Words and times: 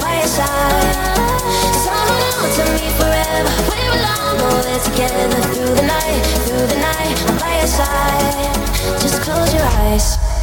by 0.00 0.18
your 0.18 0.26
side 0.26 1.04
to 2.54 2.64
me 2.72 2.88
forever 2.98 3.50
We're 3.68 4.80
together 4.84 5.40
Through 5.54 5.74
the 5.74 5.86
night, 5.86 6.22
through 6.46 6.66
the 6.66 6.78
night 6.78 7.16
I'm 7.28 7.38
by 7.38 7.58
your 7.58 7.66
side 7.66 9.00
Just 9.00 9.22
close 9.22 9.52
your 9.52 9.64
eyes. 9.64 10.33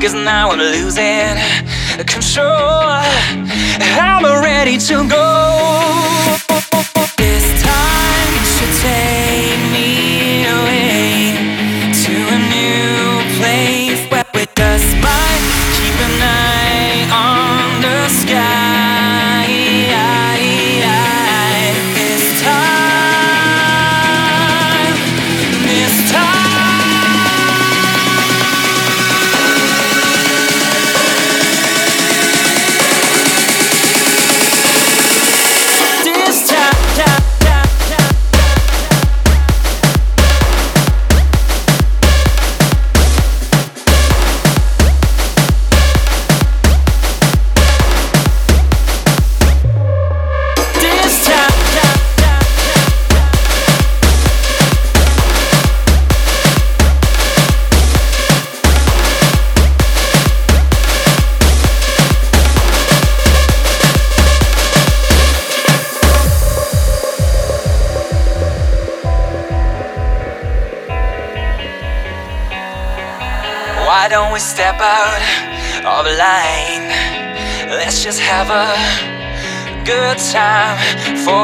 Cause 0.00 0.14
now 0.14 0.50
I'm 0.50 0.60
losing 0.60 1.36
control. 2.06 3.02
I'm 3.98 4.24
ready 4.42 4.78
to 4.78 5.08
go. 5.08 5.57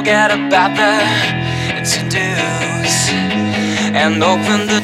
forget 0.04 0.30
about 0.30 0.76
the 0.76 1.00
to-dos 1.82 3.08
and 3.94 4.22
open 4.22 4.66
the 4.66 4.83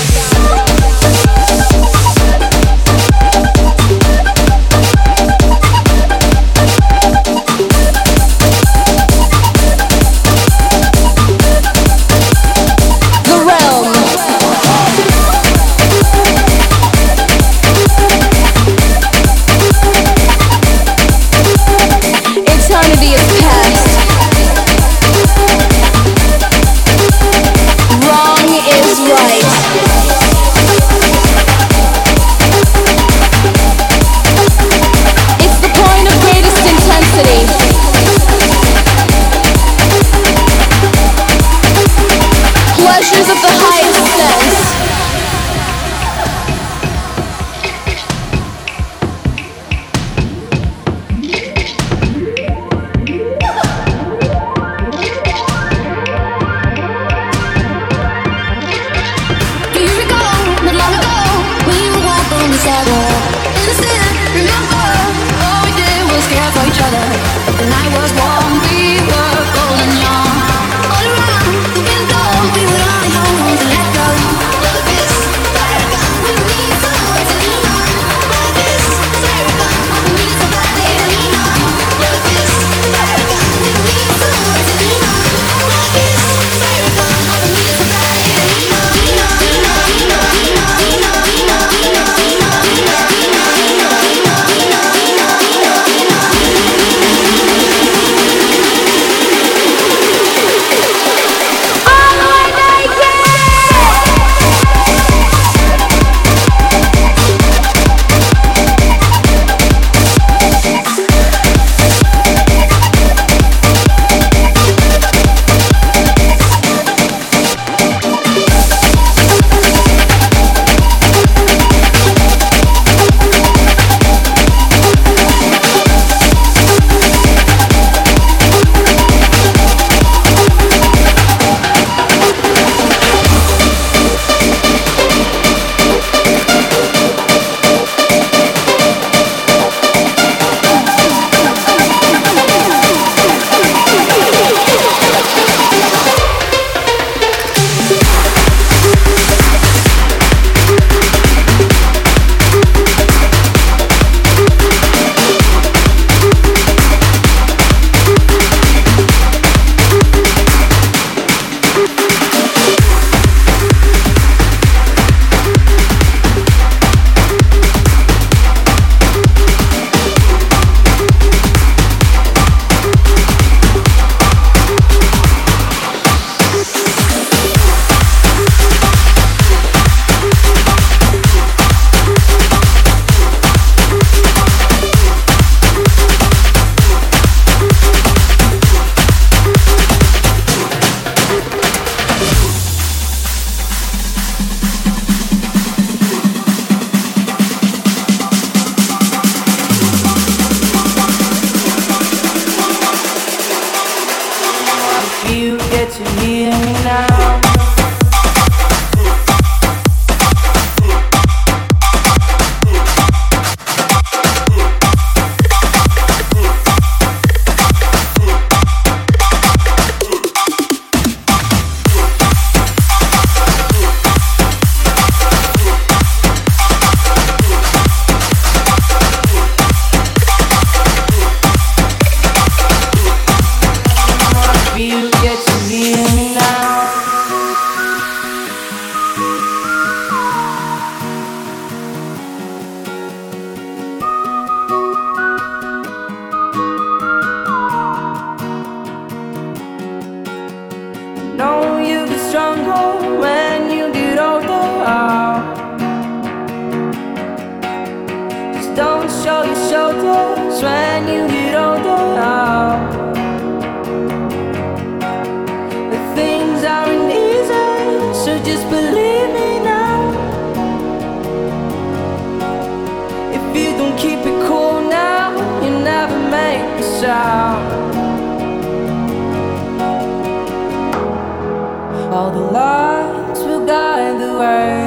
All 282.11 282.29
the 282.29 282.39
lights 282.39 283.39
will 283.39 283.65
guide 283.65 284.19
the 284.19 284.37
way. 284.37 284.83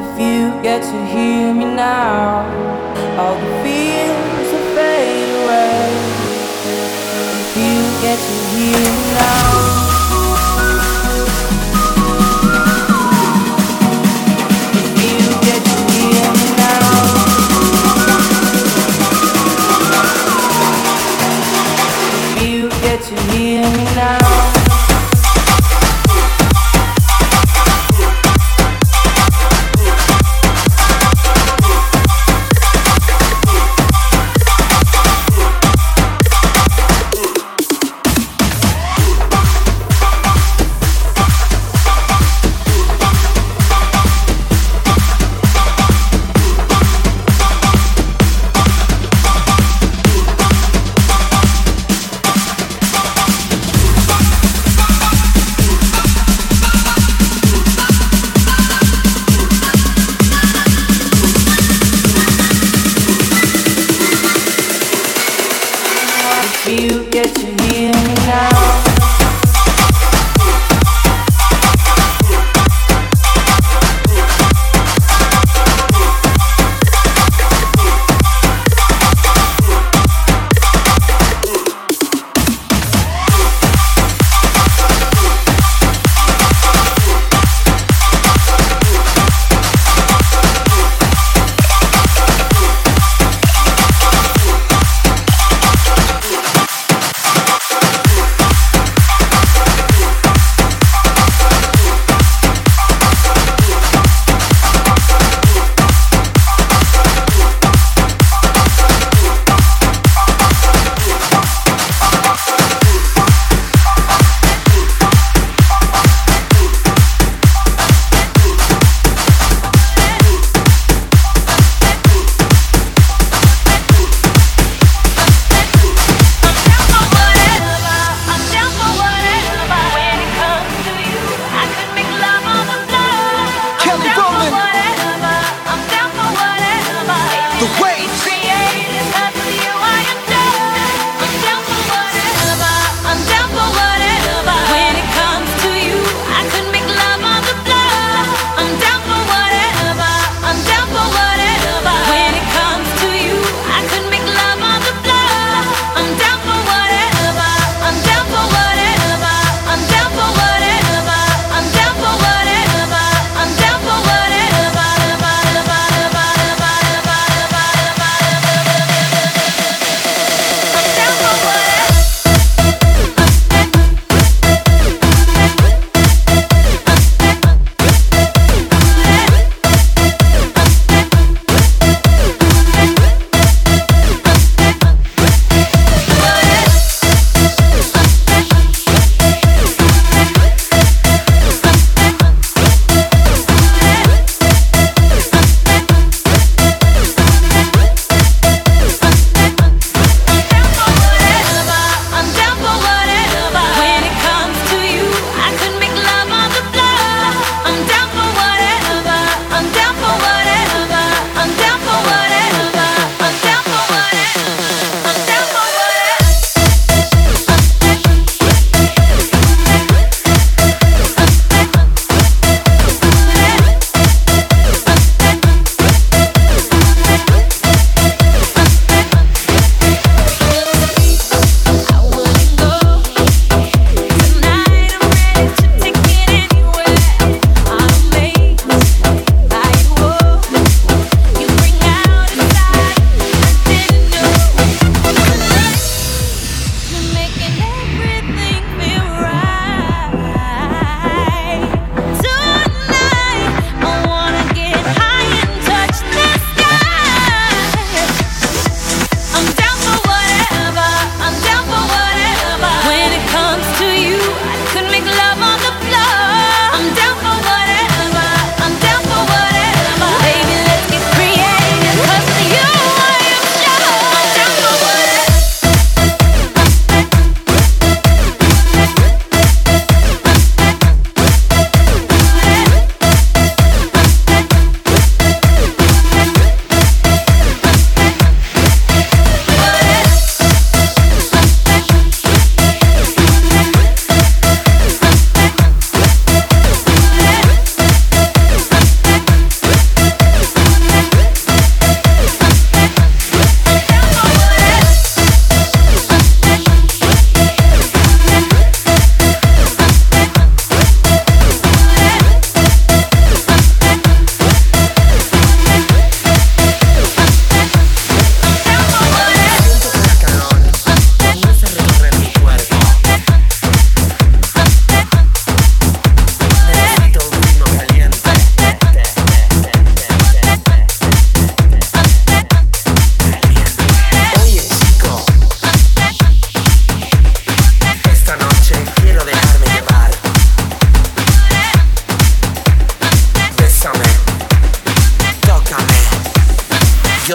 If 0.00 0.18
you 0.18 0.62
get 0.62 0.80
to 0.82 1.04
hear 1.04 1.52
me 1.52 1.66
now, 1.66 2.40
all 3.18 3.34
the 3.34 3.50
fears 3.62 4.48
will 4.50 4.74
fade 4.74 5.30
away. 5.42 5.90
If 7.40 7.56
you 7.58 7.76
get 8.00 8.18
to 8.18 8.34
hear 8.56 8.78
me 8.78 9.12
now. 9.12 9.83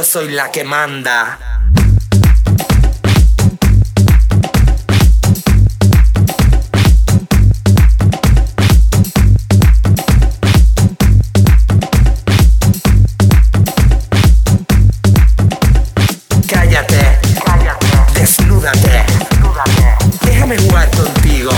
Soy 0.09 0.29
la 0.29 0.49
que 0.49 0.63
manda. 0.63 1.37
Cállate, 16.47 17.19
desnúdate, 18.15 19.05
déjame 20.25 20.57
jugar 20.57 20.89
contigo. 20.89 21.51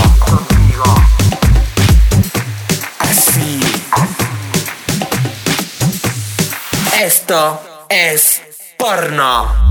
Esto 6.99 7.85
es 7.89 8.40
porno. 9.21 9.70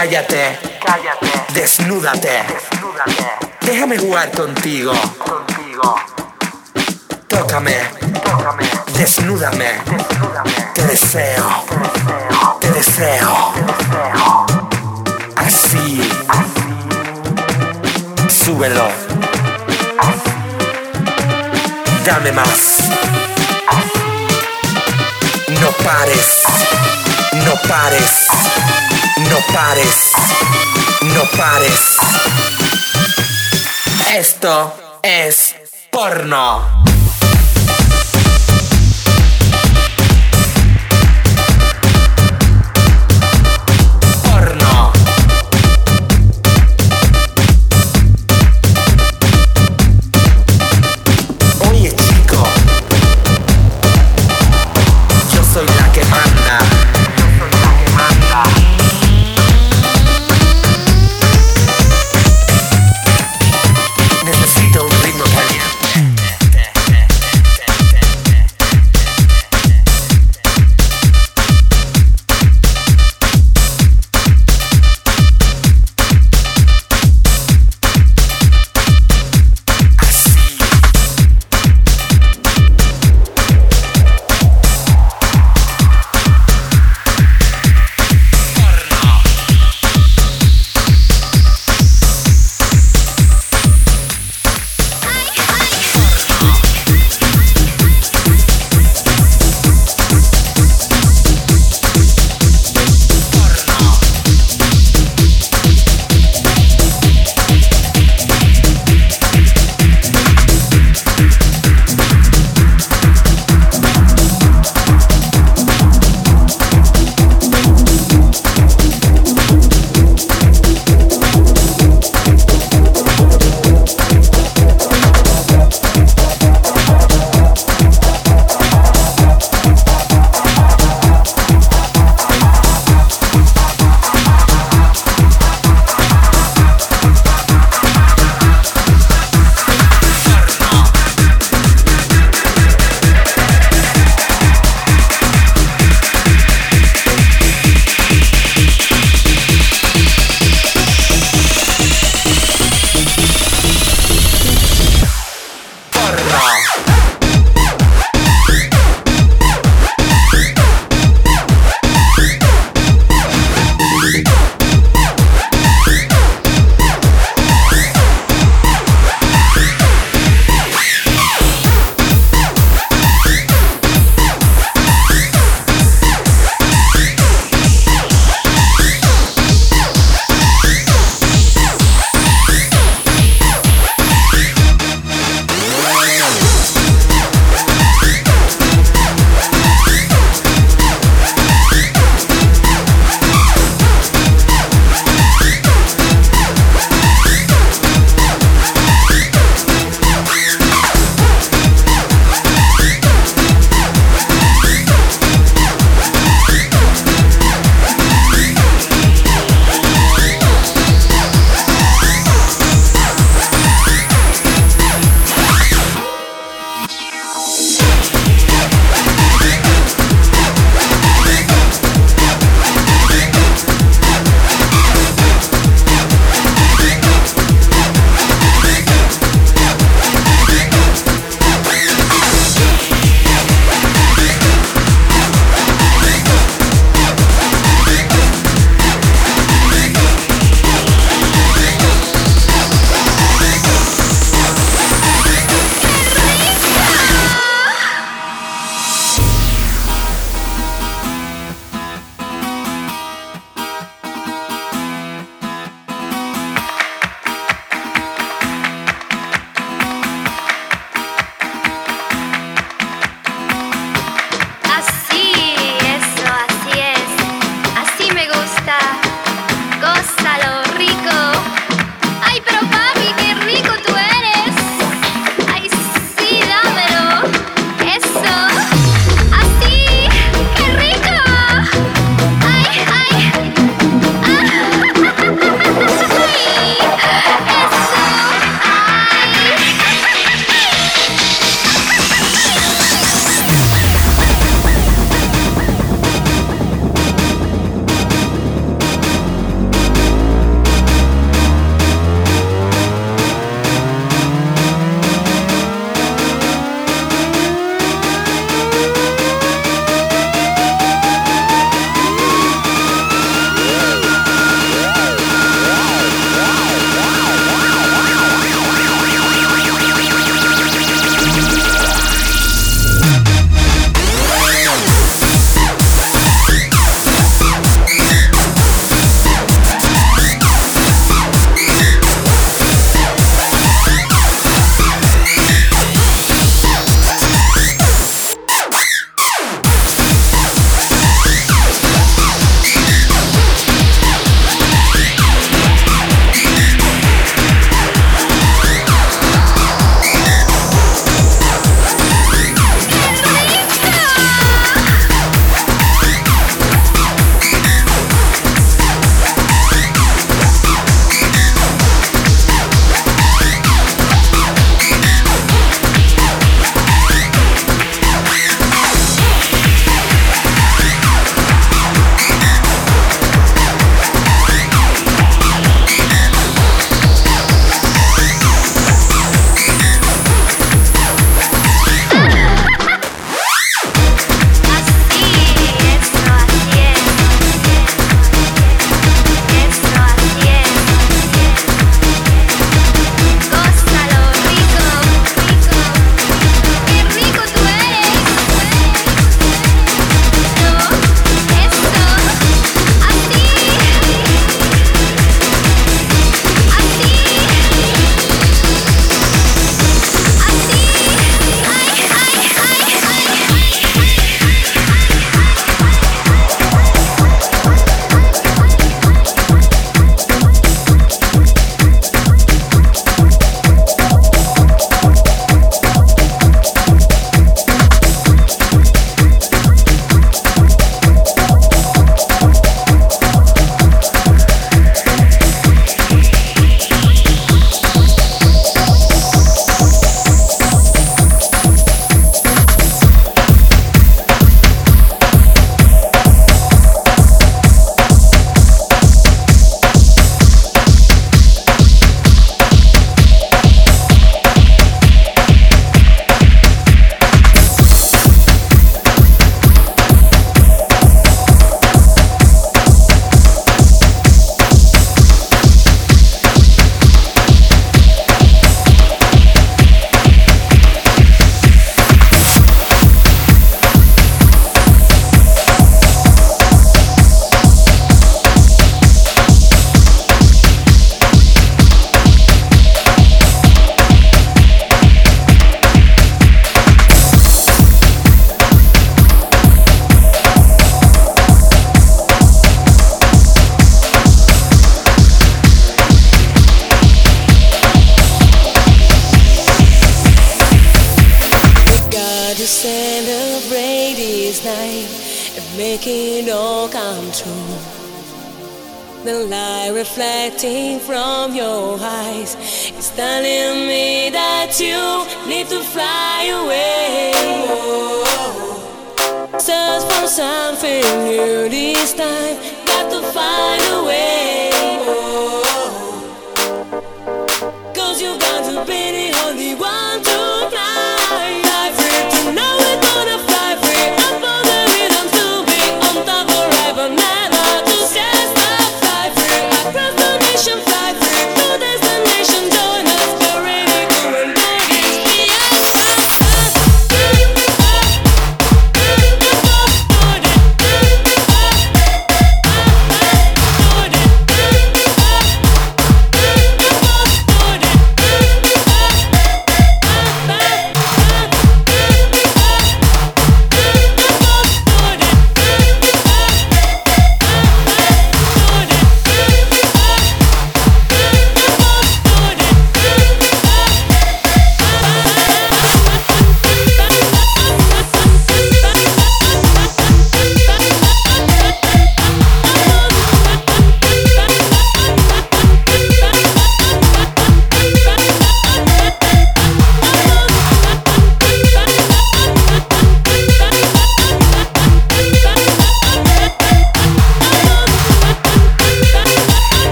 Cállate. 0.00 0.58
Cállate. 0.82 1.52
Desnúdate. 1.52 2.42
Desnúdate. 2.48 3.48
Déjame 3.60 3.98
jugar 3.98 4.30
contigo. 4.30 4.94
Contigo. 5.18 5.94
Tócame. 7.28 7.76
Tócame. 8.24 8.64
Desnúdame. 8.94 9.82
Desnúdame. 9.84 10.52
Te 10.72 10.82
deseo. 10.86 11.64
Te 12.60 12.70
deseo. 12.70 13.52
Te 13.52 13.60
deseo. 13.60 14.46
Así. 15.36 16.10
Súbelo. 18.26 18.88
Dame 22.06 22.32
más. 22.32 22.78
No 25.60 25.70
pares. 25.84 26.42
No 27.44 27.54
pares. 27.68 28.30
No 29.28 29.38
pares. 29.52 30.12
No 31.02 31.22
pares. 31.36 31.96
Esto 34.14 34.98
es 35.02 35.54
porno. 35.90 36.64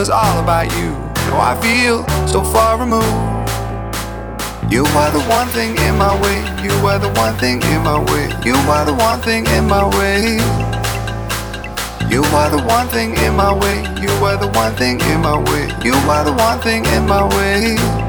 was 0.00 0.08
all 0.08 0.38
about 0.42 0.64
you. 0.78 0.92
Now 1.28 1.52
I 1.52 1.60
feel 1.60 2.08
so 2.26 2.42
far 2.42 2.80
removed. 2.80 3.04
You 4.72 4.86
are 4.96 5.10
the 5.12 5.20
one 5.28 5.46
thing 5.48 5.76
in 5.76 5.98
my 5.98 6.14
way. 6.22 6.40
You 6.64 6.72
are 6.88 6.98
the 6.98 7.12
one 7.20 7.36
thing 7.36 7.60
in 7.60 7.82
my 7.82 7.98
way. 8.08 8.32
You 8.42 8.54
are 8.72 8.86
the 8.86 8.94
one 8.94 9.20
thing 9.20 9.44
in 9.48 9.68
my 9.68 9.84
way. 9.98 10.40
You 12.08 12.22
are 12.40 12.48
the 12.48 12.62
one 12.66 12.88
thing 12.88 13.14
in 13.18 13.36
my 13.36 13.52
way. 13.52 13.76
You 14.00 14.08
are 14.24 14.38
the 14.38 14.48
one 14.48 14.74
thing 14.74 14.98
in 15.12 15.20
my 15.20 15.36
way. 15.36 15.68
You 15.84 15.92
are 16.08 16.24
the 16.24 16.32
one 16.32 16.60
thing 16.60 16.86
in 16.86 17.06
my 17.06 17.24
way. 17.36 17.99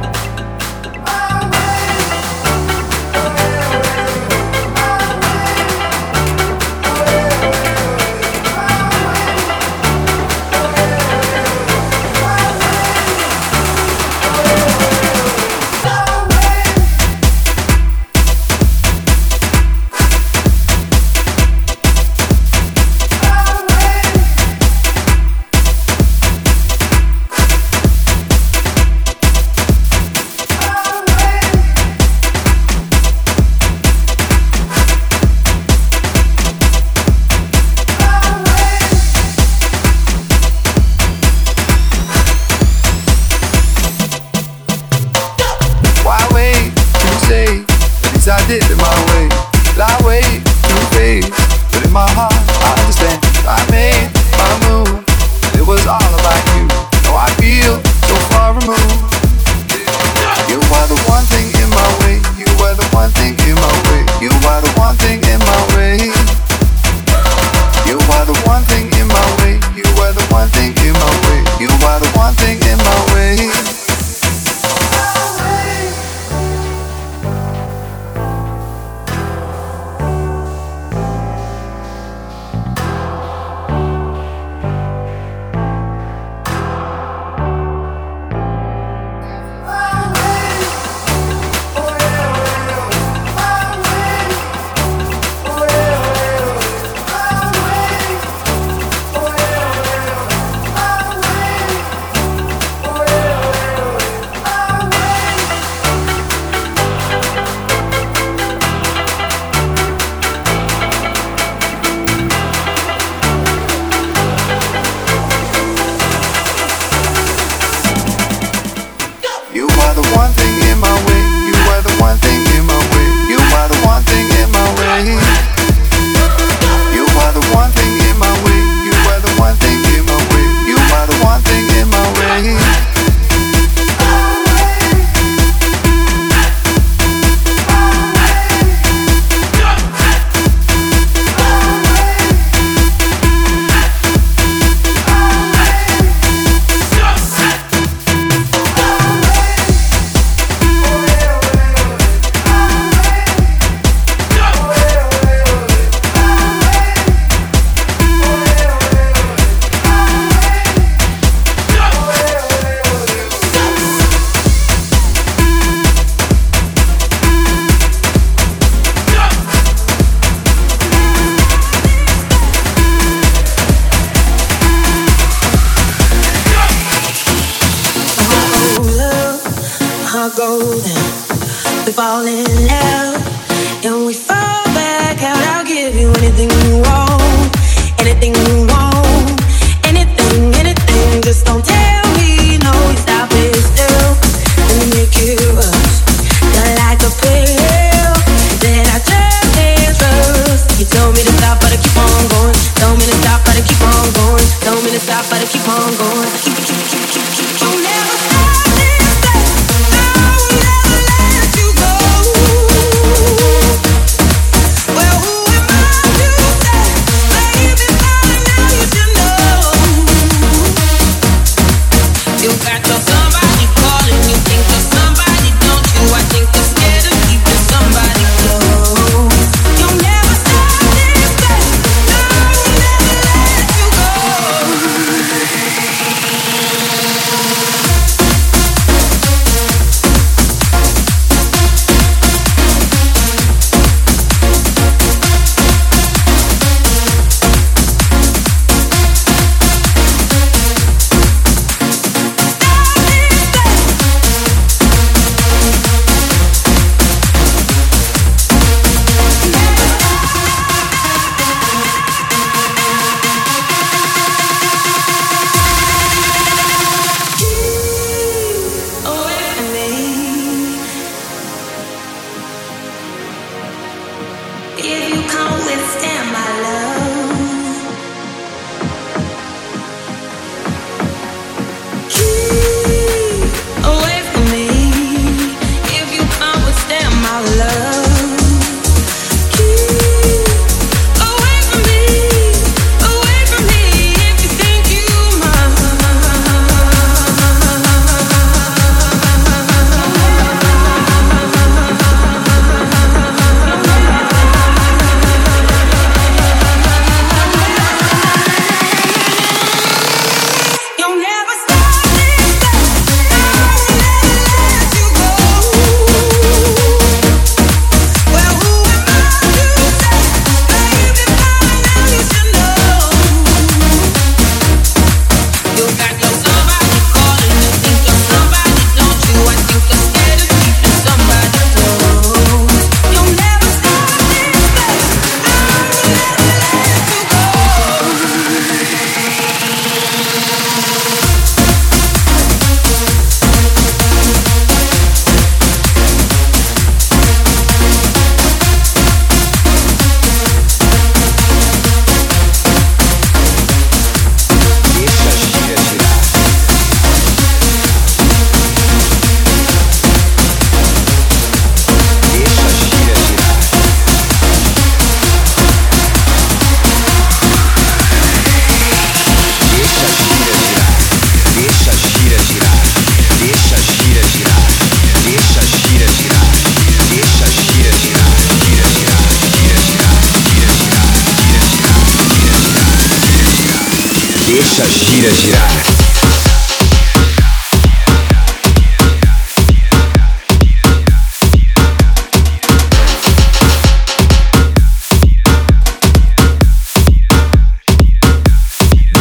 Vira 385.22 385.36
girar. 385.36 385.70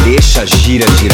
Deixa 0.03 0.45
gira 0.47 0.87
girar. 0.97 1.10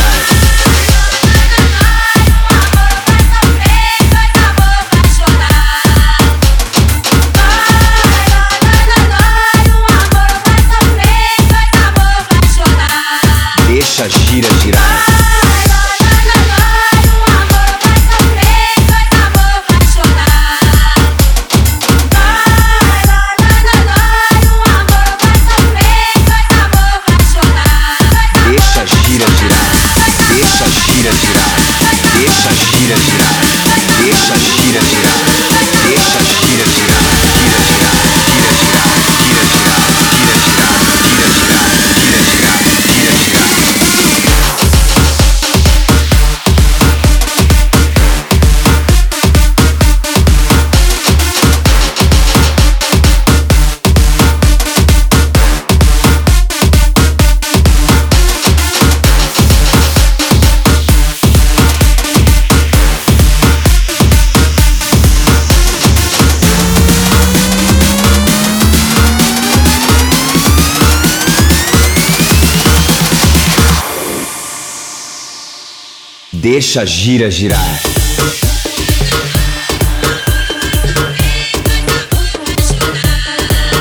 deixa 76.67 76.85
gira 76.85 77.31
girar. 77.31 77.79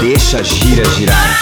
Deixa 0.00 0.40
gira 0.44 0.84
girar. 0.90 1.35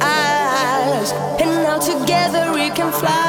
Eyes. 0.00 1.12
And 1.40 1.50
now 1.62 1.78
together 1.78 2.52
we 2.52 2.70
can 2.70 2.92
fly. 2.92 3.19